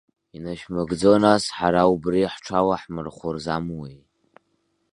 Инашәмыгӡо 0.35 1.13
нас, 1.23 1.43
ҳара 1.57 1.83
убри 1.93 2.31
ҳҽалаҳмырхәыр 2.33 3.35
замуеи?! 3.45 3.97